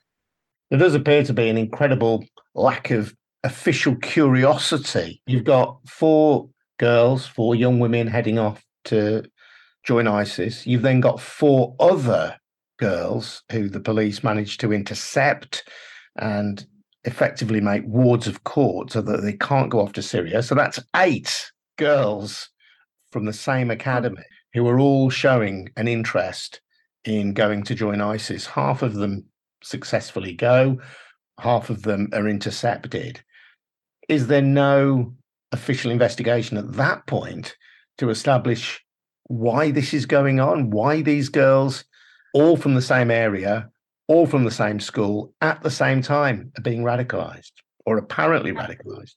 There 0.71 0.79
does 0.79 0.95
appear 0.95 1.25
to 1.25 1.33
be 1.33 1.49
an 1.49 1.57
incredible 1.57 2.25
lack 2.55 2.93
of 2.93 3.17
official 3.43 3.97
curiosity. 3.97 5.21
You've 5.27 5.45
got 5.45 5.79
four 5.89 6.50
girls, 6.79 7.27
four 7.27 7.57
young 7.57 7.81
women 7.81 8.07
heading 8.07 8.39
off 8.39 8.65
to 8.85 9.25
join 9.83 10.07
ISIS. 10.07 10.67
You've 10.67 10.83
then 10.83 11.00
got 11.00 11.21
four 11.21 11.75
other 11.81 12.37
girls 12.81 13.43
who 13.53 13.69
the 13.69 13.81
police 13.81 14.25
managed 14.25 14.61
to 14.61 14.73
intercept 14.73 15.69
and 16.17 16.67
effectively 17.05 17.61
make 17.61 17.85
wards 17.87 18.27
of 18.27 18.45
court 18.45 18.91
so 18.91 19.01
that 19.03 19.23
they 19.23 19.35
can't 19.35 19.71
go 19.71 19.81
off 19.81 19.93
to 19.93 20.03
Syria. 20.03 20.43
So 20.43 20.55
that's 20.55 20.81
eight 20.97 21.51
girls 21.79 22.49
from 23.13 23.27
the 23.27 23.33
same 23.33 23.71
academy 23.71 24.23
who 24.55 24.67
are 24.67 24.81
all 24.81 25.11
showing 25.11 25.69
an 25.77 25.87
interest 25.87 26.61
in 27.05 27.33
going 27.33 27.63
to 27.65 27.75
join 27.75 28.01
ISIS. 28.01 28.47
Half 28.47 28.83
of 28.83 28.95
them 28.95 29.25
successfully 29.63 30.35
go, 30.35 30.79
half 31.39 31.71
of 31.71 31.83
them 31.83 32.09
are 32.13 32.29
intercepted. 32.29 33.21
Is 34.09 34.27
there 34.27 34.43
no 34.43 35.15
official 35.53 35.91
investigation 35.91 36.57
at 36.57 36.73
that 36.73 37.07
point 37.07 37.57
to 37.99 38.11
establish 38.11 38.85
why 39.25 39.71
this 39.71 39.95
is 39.95 40.07
going 40.07 40.41
on? 40.41 40.71
Why 40.71 41.03
these 41.03 41.29
girls, 41.29 41.85
all 42.35 42.57
from 42.57 42.75
the 42.75 42.83
same 42.83 43.11
area, 43.11 43.71
all 44.09 44.27
from 44.27 44.45
the 44.45 44.51
same 44.51 44.81
school 44.81 45.33
at 45.41 45.63
the 45.63 45.71
same 45.71 46.03
time 46.03 46.53
are 46.59 46.63
being 46.63 46.83
radicalized 46.83 47.53
or 47.87 47.99
apparently 47.99 48.53
radicalized. 48.53 49.15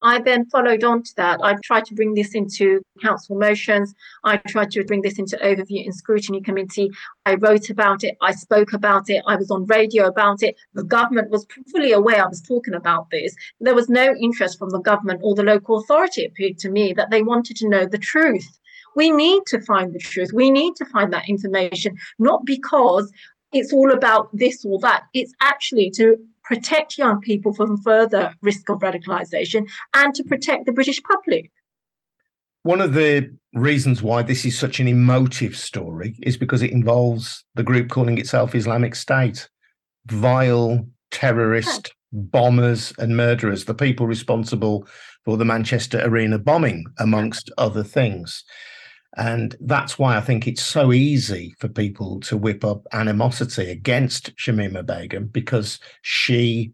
I 0.00 0.20
then 0.20 0.46
followed 0.46 0.84
on 0.84 1.02
to 1.02 1.12
that. 1.16 1.40
I 1.42 1.56
tried 1.64 1.84
to 1.86 1.94
bring 1.94 2.14
this 2.14 2.34
into 2.34 2.80
council 3.02 3.36
motions. 3.36 3.94
I 4.22 4.36
tried 4.36 4.70
to 4.72 4.84
bring 4.84 5.02
this 5.02 5.18
into 5.18 5.36
overview 5.38 5.84
and 5.84 5.94
scrutiny 5.94 6.40
committee. 6.40 6.90
I 7.26 7.34
wrote 7.34 7.68
about 7.68 8.04
it. 8.04 8.16
I 8.20 8.32
spoke 8.32 8.72
about 8.72 9.10
it. 9.10 9.24
I 9.26 9.34
was 9.34 9.50
on 9.50 9.66
radio 9.66 10.06
about 10.06 10.42
it. 10.42 10.54
The 10.74 10.84
government 10.84 11.30
was 11.30 11.46
fully 11.72 11.90
aware 11.90 12.24
I 12.24 12.28
was 12.28 12.40
talking 12.40 12.74
about 12.74 13.10
this. 13.10 13.34
There 13.60 13.74
was 13.74 13.88
no 13.88 14.14
interest 14.20 14.58
from 14.58 14.70
the 14.70 14.80
government 14.80 15.20
or 15.24 15.34
the 15.34 15.42
local 15.42 15.78
authority, 15.78 16.22
it 16.22 16.30
appeared 16.30 16.58
to 16.58 16.70
me, 16.70 16.92
that 16.92 17.10
they 17.10 17.22
wanted 17.22 17.56
to 17.56 17.68
know 17.68 17.84
the 17.84 17.98
truth. 17.98 18.58
We 18.98 19.12
need 19.12 19.44
to 19.46 19.60
find 19.60 19.94
the 19.94 20.00
truth. 20.00 20.30
We 20.34 20.50
need 20.50 20.74
to 20.74 20.84
find 20.86 21.12
that 21.12 21.28
information, 21.28 21.96
not 22.18 22.44
because 22.44 23.12
it's 23.52 23.72
all 23.72 23.92
about 23.92 24.28
this 24.32 24.64
or 24.64 24.80
that. 24.80 25.04
It's 25.14 25.32
actually 25.40 25.90
to 25.90 26.16
protect 26.42 26.98
young 26.98 27.20
people 27.20 27.54
from 27.54 27.80
further 27.82 28.34
risk 28.42 28.68
of 28.68 28.80
radicalization 28.80 29.68
and 29.94 30.12
to 30.16 30.24
protect 30.24 30.66
the 30.66 30.72
British 30.72 31.00
public. 31.04 31.52
One 32.64 32.80
of 32.80 32.92
the 32.94 33.30
reasons 33.54 34.02
why 34.02 34.22
this 34.22 34.44
is 34.44 34.58
such 34.58 34.80
an 34.80 34.88
emotive 34.88 35.56
story 35.56 36.16
is 36.24 36.36
because 36.36 36.62
it 36.62 36.72
involves 36.72 37.44
the 37.54 37.62
group 37.62 37.90
calling 37.90 38.18
itself 38.18 38.52
Islamic 38.52 38.96
State, 38.96 39.48
vile 40.06 40.84
terrorist 41.12 41.94
bombers 42.10 42.92
and 42.98 43.16
murderers, 43.16 43.66
the 43.66 43.74
people 43.74 44.08
responsible 44.08 44.88
for 45.24 45.36
the 45.36 45.44
Manchester 45.44 46.00
Arena 46.02 46.36
bombing, 46.38 46.84
amongst 46.98 47.52
other 47.58 47.84
things. 47.84 48.42
And 49.16 49.56
that's 49.60 49.98
why 49.98 50.16
I 50.16 50.20
think 50.20 50.46
it's 50.46 50.62
so 50.62 50.92
easy 50.92 51.54
for 51.58 51.68
people 51.68 52.20
to 52.20 52.36
whip 52.36 52.64
up 52.64 52.86
animosity 52.92 53.70
against 53.70 54.36
Shamima 54.36 54.84
Begum 54.84 55.26
because 55.26 55.80
she, 56.02 56.72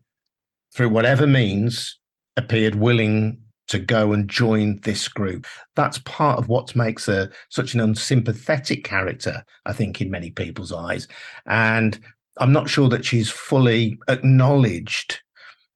through 0.74 0.88
whatever 0.88 1.26
means, 1.26 1.98
appeared 2.36 2.74
willing 2.74 3.38
to 3.68 3.78
go 3.78 4.12
and 4.12 4.28
join 4.28 4.78
this 4.82 5.08
group. 5.08 5.46
That's 5.74 5.98
part 5.98 6.38
of 6.38 6.48
what 6.48 6.76
makes 6.76 7.06
her 7.06 7.30
such 7.48 7.72
an 7.74 7.80
unsympathetic 7.80 8.84
character, 8.84 9.44
I 9.64 9.72
think, 9.72 10.00
in 10.00 10.10
many 10.10 10.30
people's 10.30 10.72
eyes. 10.72 11.08
And 11.46 11.98
I'm 12.38 12.52
not 12.52 12.68
sure 12.68 12.88
that 12.90 13.04
she's 13.04 13.30
fully 13.30 13.98
acknowledged 14.08 15.20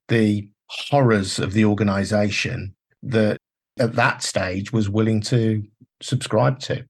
the 0.09 0.49
horrors 0.67 1.39
of 1.39 1.53
the 1.53 1.65
organization 1.65 2.75
that 3.03 3.39
at 3.79 3.95
that 3.95 4.23
stage 4.23 4.73
was 4.73 4.91
willing 4.91 5.21
to 5.23 5.63
subscribe 6.01 6.59
to. 6.61 6.85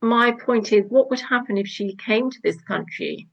My 0.00 0.32
point 0.32 0.72
is, 0.72 0.84
what 0.88 1.10
would 1.10 1.20
happen 1.20 1.56
if 1.56 1.68
she 1.68 1.94
came 1.94 2.30
to 2.30 2.38
this 2.42 2.60
country? 2.62 3.28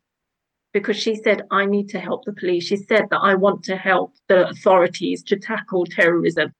Because 0.71 0.97
she 0.97 1.15
said, 1.15 1.41
I 1.49 1.65
need 1.65 1.89
to 1.89 1.99
help 1.99 2.25
the 2.25 2.33
police. 2.33 2.65
She 2.65 2.77
said 2.77 3.05
that 3.09 3.19
I 3.21 3.33
want 3.33 3.63
to 3.63 3.75
help 3.75 4.13
the 4.27 4.49
authorities 4.49 5.23
to 5.23 5.39
tackle 5.39 5.85
terrorism. 5.85 6.51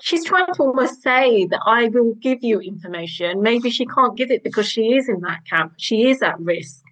She's 0.00 0.24
trying 0.24 0.54
to 0.54 0.62
almost 0.62 1.02
say 1.02 1.46
that 1.46 1.60
I 1.66 1.88
will 1.88 2.14
give 2.14 2.38
you 2.42 2.60
information. 2.60 3.42
Maybe 3.42 3.68
she 3.68 3.84
can't 3.84 4.16
give 4.16 4.30
it 4.30 4.42
because 4.42 4.66
she 4.66 4.94
is 4.94 5.08
in 5.08 5.20
that 5.20 5.40
camp. 5.44 5.74
She 5.76 6.08
is 6.08 6.22
at 6.22 6.40
risk. 6.40 6.82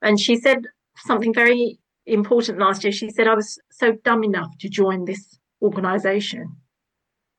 And 0.00 0.18
she 0.18 0.36
said 0.36 0.62
something 0.96 1.34
very 1.34 1.78
important 2.06 2.58
last 2.58 2.84
year. 2.84 2.92
She 2.92 3.10
said, 3.10 3.26
I 3.26 3.34
was 3.34 3.58
so 3.70 3.92
dumb 4.04 4.24
enough 4.24 4.56
to 4.60 4.68
join 4.68 5.04
this 5.04 5.38
organization. 5.60 6.56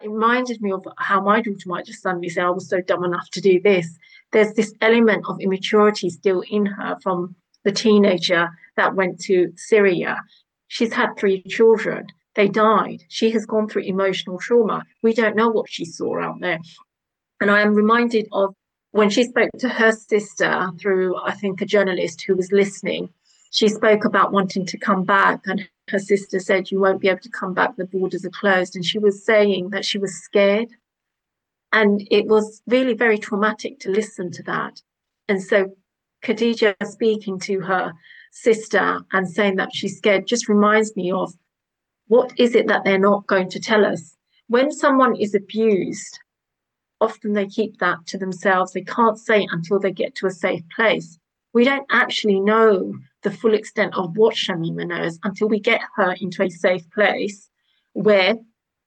It 0.01 0.09
reminded 0.09 0.61
me 0.61 0.71
of 0.71 0.85
how 0.97 1.21
my 1.21 1.41
daughter 1.41 1.63
might 1.65 1.85
just 1.85 2.03
suddenly 2.03 2.29
say, 2.29 2.41
I 2.41 2.49
was 2.49 2.69
so 2.69 2.81
dumb 2.81 3.03
enough 3.03 3.29
to 3.31 3.41
do 3.41 3.59
this. 3.59 3.97
There's 4.31 4.53
this 4.53 4.73
element 4.81 5.25
of 5.27 5.39
immaturity 5.39 6.09
still 6.09 6.43
in 6.49 6.67
her 6.67 6.97
from 7.01 7.35
the 7.63 7.71
teenager 7.71 8.49
that 8.75 8.95
went 8.95 9.19
to 9.21 9.51
Syria. 9.55 10.17
She's 10.67 10.93
had 10.93 11.17
three 11.17 11.41
children. 11.43 12.07
They 12.35 12.47
died. 12.47 13.03
She 13.09 13.31
has 13.31 13.47
gone 13.47 13.67
through 13.67 13.83
emotional 13.83 14.37
trauma. 14.37 14.83
We 15.01 15.13
don't 15.13 15.35
know 15.35 15.49
what 15.49 15.69
she 15.69 15.85
saw 15.85 16.21
out 16.21 16.39
there. 16.41 16.59
And 17.41 17.49
I 17.49 17.61
am 17.61 17.73
reminded 17.73 18.27
of 18.31 18.53
when 18.91 19.09
she 19.09 19.23
spoke 19.23 19.49
to 19.59 19.69
her 19.69 19.91
sister 19.91 20.69
through, 20.79 21.17
I 21.17 21.33
think, 21.33 21.61
a 21.61 21.65
journalist 21.65 22.23
who 22.25 22.35
was 22.35 22.51
listening. 22.51 23.09
She 23.51 23.69
spoke 23.69 24.05
about 24.05 24.31
wanting 24.31 24.65
to 24.65 24.77
come 24.77 25.03
back 25.03 25.41
and 25.45 25.67
her 25.89 25.99
sister 25.99 26.39
said, 26.39 26.69
You 26.69 26.79
won't 26.79 27.01
be 27.01 27.07
able 27.07 27.21
to 27.21 27.29
come 27.29 27.53
back, 27.53 27.75
the 27.75 27.85
borders 27.85 28.25
are 28.25 28.29
closed. 28.29 28.75
And 28.75 28.85
she 28.85 28.99
was 28.99 29.25
saying 29.25 29.69
that 29.69 29.85
she 29.85 29.97
was 29.97 30.15
scared. 30.15 30.69
And 31.71 32.07
it 32.11 32.27
was 32.27 32.61
really 32.67 32.93
very 32.93 33.17
traumatic 33.17 33.79
to 33.81 33.91
listen 33.91 34.31
to 34.31 34.43
that. 34.43 34.81
And 35.27 35.41
so 35.41 35.75
Khadija 36.23 36.75
speaking 36.83 37.39
to 37.41 37.61
her 37.61 37.93
sister 38.31 39.01
and 39.11 39.29
saying 39.29 39.55
that 39.57 39.73
she's 39.73 39.97
scared 39.97 40.27
just 40.27 40.49
reminds 40.49 40.95
me 40.95 41.11
of 41.11 41.33
what 42.07 42.31
is 42.37 42.55
it 42.55 42.67
that 42.67 42.83
they're 42.83 42.97
not 42.97 43.27
going 43.27 43.49
to 43.49 43.59
tell 43.59 43.85
us? 43.85 44.15
When 44.47 44.71
someone 44.71 45.15
is 45.15 45.35
abused, 45.35 46.19
often 47.01 47.33
they 47.33 47.47
keep 47.47 47.79
that 47.79 48.05
to 48.07 48.17
themselves. 48.17 48.71
They 48.71 48.83
can't 48.83 49.19
say 49.19 49.43
it 49.43 49.49
until 49.51 49.79
they 49.79 49.91
get 49.91 50.15
to 50.15 50.27
a 50.27 50.31
safe 50.31 50.63
place. 50.73 51.19
We 51.53 51.65
don't 51.65 51.85
actually 51.91 52.39
know 52.39 52.93
the 53.23 53.31
full 53.31 53.53
extent 53.53 53.95
of 53.95 54.15
what 54.15 54.35
Shamima 54.35 54.87
knows 54.87 55.19
until 55.23 55.47
we 55.47 55.59
get 55.59 55.81
her 55.95 56.15
into 56.19 56.43
a 56.43 56.49
safe 56.49 56.89
place 56.91 57.49
where 57.93 58.35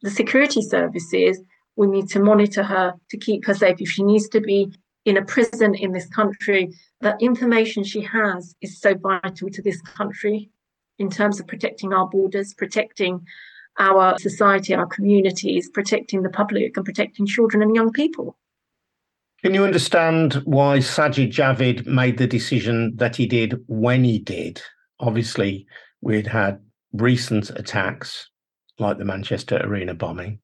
the 0.03 0.11
security 0.11 0.63
services 0.63 1.41
will 1.77 1.91
need 1.91 2.09
to 2.09 2.21
monitor 2.21 2.63
her 2.63 2.95
to 3.11 3.19
keep 3.19 3.45
her 3.47 3.55
safe. 3.55 3.81
If 3.81 3.89
she 3.89 4.03
needs 4.03 4.29
to 4.31 4.41
be 4.41 4.73
in 5.05 5.17
a 5.17 5.25
prison 5.25 5.75
in 5.75 5.93
this 5.93 6.09
country, 6.09 6.73
the 7.01 7.17
information 7.21 7.85
she 7.85 8.03
has 8.03 8.55
is 8.61 8.81
so 8.81 8.95
vital 8.95 9.51
to 9.51 9.63
this 9.63 9.81
country 9.83 10.51
in 10.99 11.11
terms 11.11 11.41
of 11.41 11.47
protecting 11.47 11.93
our 11.93 12.07
borders, 12.09 12.55
protecting 12.55 13.27
our 13.79 14.19
society, 14.19 14.75
our 14.75 14.87
communities, 14.87 15.71
protecting 15.71 16.23
the 16.23 16.29
public, 16.29 16.77
and 16.77 16.85
protecting 16.85 17.27
children 17.27 17.63
and 17.63 17.75
young 17.75 17.93
people. 17.93 18.37
Can 19.43 19.55
you 19.55 19.65
understand 19.65 20.35
why 20.45 20.79
Sajid 20.79 21.33
Javid 21.33 21.87
made 21.87 22.19
the 22.19 22.27
decision 22.27 22.93
that 22.97 23.17
he 23.17 23.27
did 23.27 23.55
when 23.69 24.05
he 24.05 24.19
did? 24.19 24.61
Obviously, 24.99 25.67
we'd 26.03 26.27
had 26.27 26.61
recent 26.93 27.49
attacks 27.51 28.29
like 28.79 28.99
the 28.99 29.05
Manchester 29.07 29.57
Arena 29.57 29.95
bombing. 29.95 30.41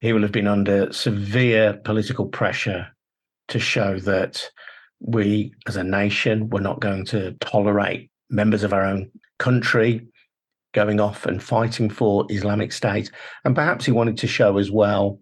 He 0.00 0.14
will 0.14 0.22
have 0.22 0.32
been 0.32 0.46
under 0.46 0.90
severe 0.94 1.74
political 1.84 2.26
pressure 2.26 2.86
to 3.48 3.58
show 3.58 3.98
that 4.00 4.48
we 5.00 5.52
as 5.66 5.76
a 5.76 5.84
nation 5.84 6.48
were 6.48 6.60
not 6.60 6.80
going 6.80 7.04
to 7.06 7.32
tolerate 7.40 8.10
members 8.30 8.62
of 8.62 8.72
our 8.72 8.84
own 8.84 9.10
country 9.38 10.06
going 10.72 11.00
off 11.00 11.26
and 11.26 11.42
fighting 11.42 11.90
for 11.90 12.24
Islamic 12.30 12.72
State. 12.72 13.10
And 13.44 13.54
perhaps 13.54 13.84
he 13.84 13.92
wanted 13.92 14.16
to 14.18 14.26
show 14.26 14.56
as 14.56 14.70
well 14.70 15.18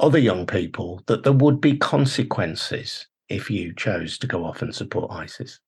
other 0.00 0.18
young 0.18 0.46
people 0.46 1.02
that 1.06 1.22
there 1.22 1.32
would 1.32 1.60
be 1.60 1.76
consequences 1.76 3.06
if 3.28 3.50
you 3.50 3.72
chose 3.74 4.18
to 4.18 4.26
go 4.26 4.44
off 4.44 4.62
and 4.62 4.74
support 4.74 5.10
ISIS. 5.12 5.60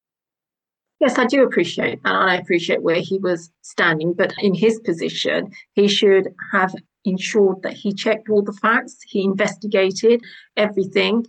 Yes, 1.01 1.19
I 1.19 1.27
do 1.27 1.43
appreciate. 1.43 2.01
And 2.05 2.17
I 2.17 2.37
appreciate 2.37 2.83
where 2.83 3.01
he 3.01 3.19
was 3.19 3.51
standing. 3.63 4.15
But 4.15 4.35
in 4.39 4.55
his 4.55 4.79
position, 4.81 5.51
he 5.75 5.89
should 5.89 6.29
have 6.53 6.75
ensured 7.05 7.63
that 7.63 7.73
he 7.73 7.93
checked 7.93 8.29
all 8.29 8.43
the 8.43 8.53
facts, 8.53 8.99
he 9.05 9.25
investigated 9.25 10.23
everything. 10.57 11.27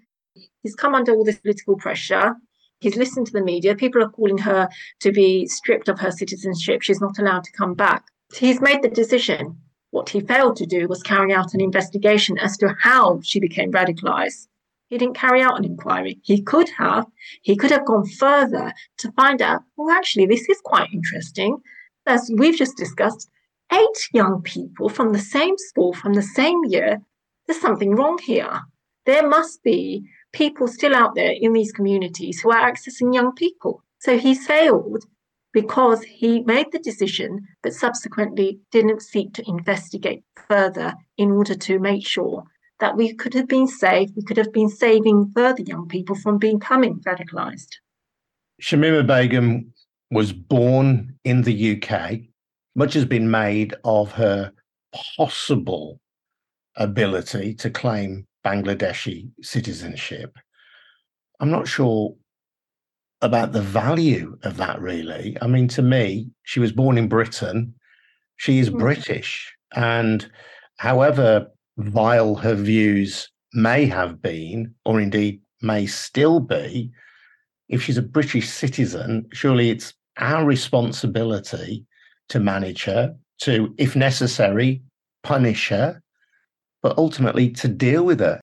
He's 0.62 0.76
come 0.76 0.94
under 0.96 1.14
all 1.14 1.24
this 1.24 1.40
political 1.40 1.76
pressure. 1.76 2.36
He's 2.80 2.96
listened 2.98 3.28
to 3.28 3.34
the 3.34 3.44
media. 3.44 3.76
People 3.76 4.04
are 4.04 4.10
calling 4.10 4.38
her 4.40 4.70
to 5.00 5.12
be 5.12 5.48
stripped 5.48 5.90
of 5.90 6.00
her 6.00 6.12
citizenship. 6.12 6.82
She's 6.82 7.02
not 7.02 7.18
allowed 7.18 7.44
to 7.46 7.52
come 7.52 7.74
back. 7.74 8.06
He's 8.36 8.62
made 8.62 8.82
the 8.82 8.90
decision. 8.90 9.58
What 9.94 10.10
he 10.10 10.22
failed 10.22 10.56
to 10.56 10.66
do 10.66 10.88
was 10.88 11.04
carry 11.04 11.32
out 11.32 11.54
an 11.54 11.62
investigation 11.62 12.40
as 12.40 12.58
to 12.58 12.76
how 12.82 13.20
she 13.22 13.40
became 13.40 13.72
radicalized. 13.72 14.48
He 14.88 14.98
didn't 14.98 15.14
carry 15.16 15.40
out 15.40 15.60
an 15.60 15.66
inquiry. 15.66 16.20
He 16.24 16.42
could 16.42 16.68
have. 16.80 17.06
He 17.44 17.56
could 17.56 17.70
have 17.70 17.86
gone 17.86 18.08
further 18.08 18.74
to 18.98 19.12
find 19.12 19.40
out, 19.40 19.62
well, 19.78 19.96
actually, 19.96 20.26
this 20.26 20.50
is 20.50 20.60
quite 20.64 20.92
interesting. 20.92 21.62
As 22.08 22.32
we've 22.36 22.58
just 22.58 22.76
discussed, 22.76 23.30
eight 23.72 24.10
young 24.14 24.42
people 24.42 24.90
from 24.90 25.14
the 25.14 25.20
same 25.20 25.60
school, 25.60 25.94
from 25.94 26.14
the 26.14 26.24
same 26.24 26.60
year, 26.66 27.00
there's 27.46 27.62
something 27.62 27.96
wrong 27.96 28.18
here. 28.18 28.62
There 29.06 29.30
must 29.30 29.62
be 29.62 30.10
people 30.32 30.68
still 30.68 30.96
out 30.96 31.14
there 31.14 31.36
in 31.40 31.54
these 31.54 31.72
communities 31.72 32.42
who 32.42 32.52
are 32.52 32.68
accessing 32.68 33.14
young 33.14 33.36
people. 33.36 33.84
So 34.00 34.18
he 34.18 34.34
failed 34.34 35.06
because 35.54 36.04
he 36.04 36.42
made 36.42 36.72
the 36.72 36.80
decision, 36.80 37.48
but 37.62 37.74
subsequently 37.74 38.60
didn't 38.72 39.02
seek 39.02 39.34
to 39.34 39.48
investigate 39.48 40.24
further 40.50 40.96
in 41.18 41.32
order 41.32 41.56
to 41.56 41.80
make 41.80 42.06
sure 42.06 42.44
that 42.80 42.98
we 42.98 43.14
could 43.14 43.34
have 43.34 43.48
been 43.48 43.68
saved, 43.68 44.14
we 44.16 44.24
could 44.24 44.38
have 44.38 44.52
been 44.52 44.68
saving 44.68 45.32
further 45.34 45.62
young 45.62 45.88
people 45.88 46.16
from 46.16 46.38
becoming 46.38 47.00
radicalized. 47.08 47.70
Shamima 48.62 49.06
Begum 49.06 49.72
was 50.12 50.34
born 50.34 51.16
in 51.24 51.44
the 51.44 51.82
UK. 51.82 52.20
Much 52.76 52.94
has 52.94 53.06
been 53.06 53.30
made 53.30 53.76
of 53.84 54.12
her 54.12 54.52
possible 55.16 56.00
ability 56.76 57.54
to 57.54 57.70
claim 57.70 58.26
Bangladeshi 58.46 59.30
citizenship. 59.42 60.38
I'm 61.40 61.52
not 61.52 61.68
sure 61.68 62.16
about 63.24 63.54
the 63.54 63.62
value 63.62 64.38
of 64.44 64.58
that, 64.58 64.80
really. 64.82 65.38
I 65.42 65.48
mean, 65.48 65.68
to 65.70 65.82
me, 65.82 66.30
she 66.44 66.60
was 66.60 66.72
born 66.72 66.98
in 66.98 67.08
Britain, 67.08 67.74
she 68.36 68.60
is 68.60 68.70
mm. 68.70 68.78
British. 68.78 69.52
And 69.76 70.30
however 70.78 71.48
vile 71.78 72.36
her 72.36 72.54
views 72.54 73.30
may 73.54 73.86
have 73.86 74.22
been, 74.22 74.76
or 74.86 75.00
indeed 75.00 75.42
may 75.62 75.86
still 75.86 76.40
be, 76.40 76.92
if 77.70 77.82
she's 77.82 77.98
a 77.98 78.04
British 78.04 78.50
citizen, 78.50 79.26
surely 79.32 79.70
it's 79.70 79.94
our 80.18 80.46
responsibility 80.46 81.86
to 82.30 82.40
manage 82.40 82.84
her, 82.84 83.16
to, 83.40 83.74
if 83.78 83.96
necessary, 83.96 84.82
punish 85.24 85.70
her, 85.70 86.02
but 86.82 86.98
ultimately 86.98 87.50
to 87.50 87.68
deal 87.70 88.04
with 88.04 88.20
her. 88.20 88.40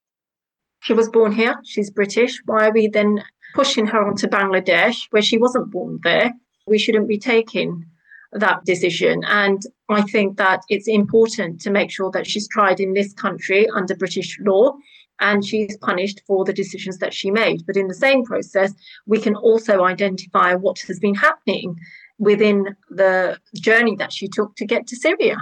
She 0.81 0.95
was 0.95 1.11
born 1.11 1.33
here, 1.33 1.55
she's 1.64 1.90
British. 1.90 2.40
Why 2.47 2.69
are 2.69 2.73
we 2.73 2.88
then 2.88 3.23
pushing 3.55 3.87
her 3.87 4.03
onto 4.03 4.27
Bangladesh, 4.27 5.07
where 5.11 5.23
she 5.23 5.39
wasn't 5.39 5.71
born 5.71 5.99
there? 6.03 6.33
We 6.67 6.79
shouldn't 6.79 7.09
be 7.09 7.19
taking 7.19 7.85
that 8.33 8.65
decision. 8.65 9.23
And 9.27 9.63
I 9.89 10.03
think 10.03 10.37
that 10.37 10.63
it's 10.69 10.89
important 10.89 11.61
to 11.63 11.71
make 11.71 11.91
sure 11.91 12.11
that 12.13 12.27
she's 12.27 12.49
tried 12.49 12.81
in 12.81 12.95
this 12.95 13.13
country 13.13 13.69
under 13.71 13.97
British 13.97 14.39
law 14.41 14.77
and 15.21 15.45
she's 15.45 15.77
punished 15.79 16.23
for 16.27 16.45
the 16.45 16.53
decisions 16.53 16.99
that 16.99 17.13
she 17.13 17.31
made. 17.31 17.67
But 17.67 17.77
in 17.77 17.89
the 17.89 17.95
same 17.95 18.25
process, 18.25 18.73
we 19.07 19.21
can 19.21 19.35
also 19.35 19.85
identify 19.85 20.55
what 20.55 20.79
has 20.87 20.99
been 20.99 21.15
happening 21.15 21.77
within 22.19 22.77
the 22.89 23.39
journey 23.57 23.97
that 23.97 24.13
she 24.13 24.29
took 24.29 24.57
to 24.57 24.67
get 24.67 24.87
to 24.87 24.97
Syria. 24.97 25.37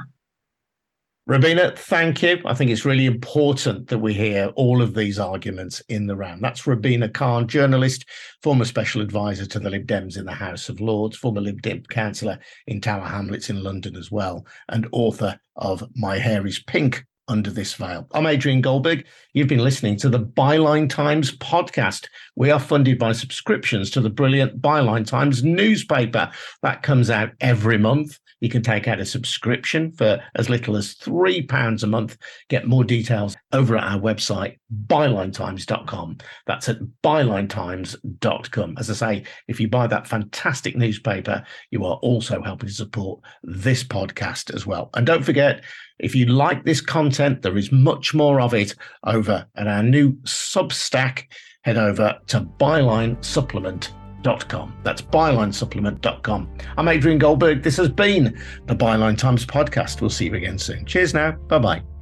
Rabina, 1.29 1.77
thank 1.77 2.23
you. 2.23 2.41
I 2.47 2.55
think 2.55 2.71
it's 2.71 2.87
really 2.87 3.05
important 3.05 3.89
that 3.89 3.99
we 3.99 4.15
hear 4.15 4.47
all 4.57 4.81
of 4.81 4.95
these 4.95 5.19
arguments 5.19 5.83
in 5.91 6.07
the 6.07 6.17
round. 6.17 6.43
That's 6.43 6.63
Rabina 6.63 7.13
Khan, 7.13 7.47
journalist, 7.47 8.07
former 8.43 8.65
special 8.65 9.03
advisor 9.03 9.45
to 9.45 9.59
the 9.59 9.69
Lib 9.69 9.87
Dems 9.87 10.17
in 10.17 10.25
the 10.25 10.33
House 10.33 10.71
of 10.71 10.81
Lords, 10.81 11.19
former 11.19 11.43
Lib 11.43 11.61
Dem 11.61 11.83
councillor 11.91 12.39
in 12.67 12.81
Tower 12.81 13.05
Hamlets 13.05 13.51
in 13.51 13.63
London 13.63 13.95
as 13.95 14.11
well, 14.11 14.47
and 14.71 14.89
author 14.91 15.39
of 15.57 15.87
My 15.95 16.17
Hair 16.17 16.47
is 16.47 16.61
Pink 16.61 17.05
Under 17.29 17.51
This 17.51 17.75
Veil. 17.75 18.07
I'm 18.13 18.27
Adrian 18.27 18.63
Goldberg. 18.63 19.05
You've 19.35 19.49
been 19.49 19.59
listening 19.59 19.99
to 19.99 20.09
the 20.09 20.21
Byline 20.21 20.89
Times 20.89 21.37
podcast. 21.37 22.07
We 22.37 22.51
are 22.51 22.59
funded 22.59 22.99
by 22.99 23.13
subscriptions 23.13 23.91
to 23.91 24.01
the 24.01 24.09
brilliant 24.09 24.63
Byline 24.63 25.07
Times 25.07 25.45
newspaper 25.45 26.31
that 26.63 26.83
comes 26.83 27.11
out 27.11 27.33
every 27.43 27.77
month. 27.77 28.19
You 28.41 28.49
can 28.49 28.63
take 28.63 28.89
out 28.89 29.01
a 29.01 29.05
subscription 29.05 29.93
for 29.93 30.23
as 30.37 30.49
little 30.49 30.77
as 30.77 30.95
£3 30.95 31.83
a 31.83 31.87
month. 31.87 32.17
Get 32.49 32.67
more 32.67 32.85
details 32.85 33.37
over 33.53 33.77
at 33.77 33.85
our 33.85 33.99
website, 33.99 34.59
bylinetimes.com. 34.87 36.19
That's 36.47 36.69
at 36.69 36.79
bylinetimes.com. 37.03 38.77
As 38.79 38.91
I 38.91 38.95
say, 38.95 39.25
if 39.49 39.61
you 39.61 39.69
buy 39.69 39.87
that 39.87 40.07
fantastic 40.07 40.77
newspaper, 40.77 41.45
you 41.71 41.85
are 41.85 41.97
also 41.97 42.43
helping 42.43 42.69
to 42.69 42.75
support 42.75 43.21
this 43.43 43.83
podcast 43.83 44.55
as 44.55 44.67
well. 44.67 44.91
And 44.95 45.07
don't 45.07 45.25
forget, 45.25 45.65
if 45.99 46.15
you 46.15 46.27
like 46.27 46.65
this 46.65 46.81
content, 46.81 47.43
there 47.43 47.59
is 47.59 47.73
much 47.73 48.15
more 48.15 48.41
of 48.41 48.55
it 48.55 48.75
over 49.05 49.47
at 49.57 49.67
our 49.67 49.83
new 49.83 50.13
Substack. 50.25 51.25
Head 51.63 51.77
over 51.77 52.19
to 52.29 52.41
Byline 52.41 53.23
Supplement 53.25 53.93
bylinesupplement.com. 54.23 54.77
That's 54.83 55.03
bylinesupplement.com. 55.03 56.49
I'm 56.77 56.89
Adrian 56.89 57.19
Goldberg. 57.19 57.63
This 57.63 57.77
has 57.77 57.89
been 57.89 58.41
the 58.67 58.75
Byline 58.75 59.17
Times 59.19 59.47
podcast. 59.47 60.01
We'll 60.01 60.11
see 60.11 60.27
you 60.27 60.35
again 60.35 60.59
soon. 60.59 60.85
Cheers 60.85 61.15
now. 61.15 61.33
Bye 61.33 61.59
bye. 61.59 61.98